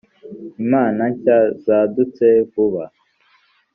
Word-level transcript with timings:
imana 0.63 1.01
nshya 1.11 1.37
zadutse 1.65 2.25
vuba 2.51 2.83